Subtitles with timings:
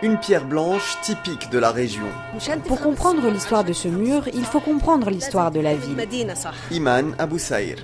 [0.00, 2.04] Une pierre blanche typique de la région.
[2.68, 5.96] Pour comprendre l'histoire de ce mur, il faut comprendre l'histoire de la ville.
[6.70, 7.78] Iman Abou Saïr.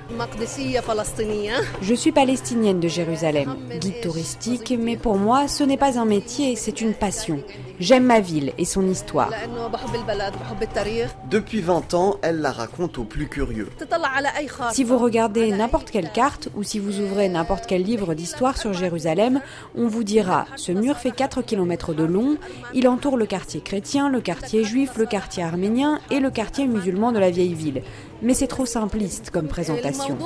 [1.83, 6.55] Je suis palestinienne de Jérusalem, guide touristique, mais pour moi, ce n'est pas un métier,
[6.55, 7.43] c'est une passion.
[7.81, 9.33] J'aime ma ville et son histoire.
[11.29, 13.69] Depuis 20 ans, elle la raconte aux plus curieux.
[14.71, 18.73] Si vous regardez n'importe quelle carte ou si vous ouvrez n'importe quel livre d'histoire sur
[18.73, 19.41] Jérusalem,
[19.75, 22.37] on vous dira ce mur fait 4 km de long,
[22.75, 27.13] il entoure le quartier chrétien, le quartier juif, le quartier arménien et le quartier musulman
[27.13, 27.83] de la vieille ville.
[28.23, 30.17] Mais c'est trop simpliste comme présentation.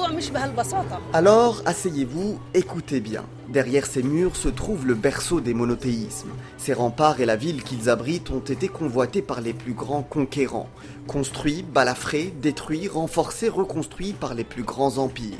[1.12, 3.24] Alors, asseyez-vous, écoutez bien.
[3.48, 6.30] Derrière ces murs se trouve le berceau des monothéismes.
[6.58, 10.68] Ces remparts et la ville qu'ils abritent ont été convoités par les plus grands conquérants.
[11.06, 15.38] Construits, balafrés, détruits, renforcés, reconstruits par les plus grands empires.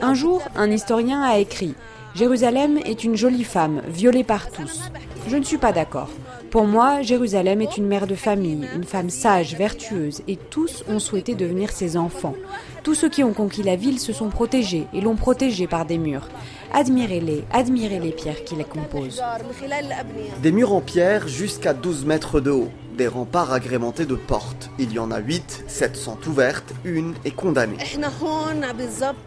[0.00, 1.74] Un jour, un historien a écrit
[2.14, 4.82] Jérusalem est une jolie femme, violée par tous.
[5.28, 6.10] Je ne suis pas d'accord.
[6.48, 11.00] Pour moi, Jérusalem est une mère de famille, une femme sage, vertueuse, et tous ont
[11.00, 12.36] souhaité devenir ses enfants.
[12.84, 15.98] Tous ceux qui ont conquis la ville se sont protégés et l'ont protégée par des
[15.98, 16.28] murs.
[16.72, 19.20] Admirez-les, admirez les pierres qui les composent.
[20.40, 24.63] Des murs en pierre jusqu'à 12 mètres de haut, des remparts agrémentés de portes.
[24.78, 27.76] Il y en a 8, 7 sont ouvertes, une est condamnée.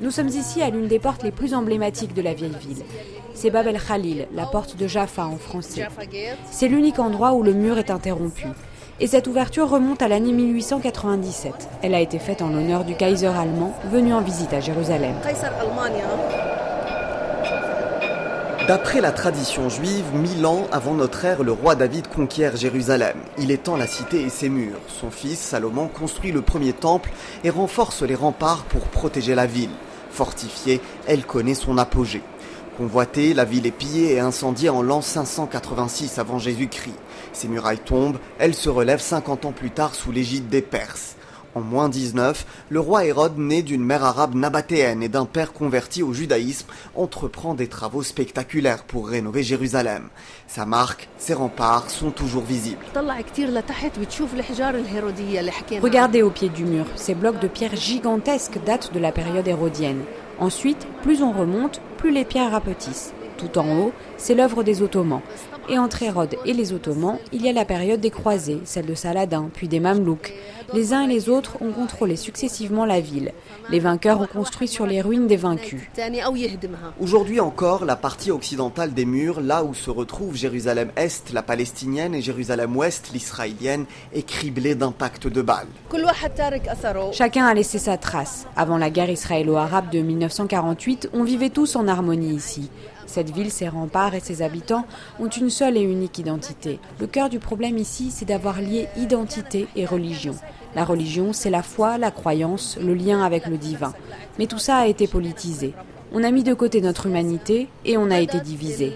[0.01, 2.83] Nous sommes ici à l'une des portes les plus emblématiques de la vieille ville.
[3.33, 5.87] C'est Bab el Khalil, la porte de Jaffa en français.
[6.51, 8.47] C'est l'unique endroit où le mur est interrompu.
[8.99, 11.53] Et cette ouverture remonte à l'année 1897.
[11.83, 15.13] Elle a été faite en l'honneur du Kaiser allemand venu en visite à Jérusalem.
[18.67, 23.15] D'après la tradition juive, mille ans avant notre ère, le roi David conquiert Jérusalem.
[23.37, 24.81] Il étend la cité et ses murs.
[24.89, 27.09] Son fils, Salomon, construit le premier temple
[27.45, 29.69] et renforce les remparts pour protéger la ville.
[30.11, 32.21] Fortifiée, elle connaît son apogée.
[32.77, 36.99] Convoitée, la ville est pillée et incendiée en l'an 586 avant Jésus-Christ.
[37.31, 41.15] Ses murailles tombent, elle se relève 50 ans plus tard sous l'égide des Perses.
[41.57, 46.03] En moins 19, le roi Hérode, né d'une mère arabe nabatéenne et d'un père converti
[46.03, 50.09] au judaïsme, entreprend des travaux spectaculaires pour rénover Jérusalem.
[50.47, 52.85] Sa marque, ses remparts sont toujours visibles.
[55.81, 60.03] Regardez au pied du mur, ces blocs de pierre gigantesques datent de la période hérodienne.
[60.37, 63.13] Ensuite, plus on remonte, plus les pierres rapetissent.
[63.37, 65.21] Tout en haut, c'est l'œuvre des Ottomans.
[65.69, 68.95] Et entre Hérode et les Ottomans, il y a la période des croisés, celle de
[68.95, 70.33] Saladin, puis des Mamelouks.
[70.73, 73.33] Les uns et les autres ont contrôlé successivement la ville.
[73.69, 75.81] Les vainqueurs ont construit sur les ruines des vaincus.
[77.01, 82.21] Aujourd'hui encore, la partie occidentale des murs, là où se retrouve Jérusalem-Est, la palestinienne, et
[82.21, 85.67] Jérusalem-Ouest, l'israélienne, est criblée d'impacts de balles.
[87.11, 88.45] Chacun a laissé sa trace.
[88.55, 92.69] Avant la guerre israélo-arabe de 1948, on vivait tous en harmonie ici.
[93.07, 94.85] Cette ville, ses remparts et ses habitants
[95.19, 96.79] ont une seule et unique identité.
[96.99, 100.35] Le cœur du problème ici, c'est d'avoir lié identité et religion.
[100.75, 103.91] La religion, c'est la foi, la croyance, le lien avec le divin.
[104.37, 105.73] Mais tout ça a été politisé.
[106.13, 108.93] On a mis de côté notre humanité et on a été divisé.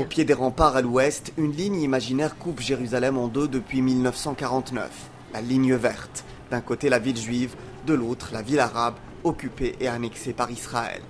[0.00, 4.90] Au pied des remparts à l'ouest, une ligne imaginaire coupe Jérusalem en deux depuis 1949.
[5.34, 6.24] La ligne verte.
[6.50, 7.54] D'un côté la ville juive,
[7.86, 11.00] de l'autre la ville arabe, occupée et annexée par Israël.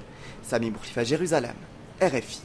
[0.42, 1.56] Sami Bourlifa, Jérusalem,
[2.03, 2.44] RFI.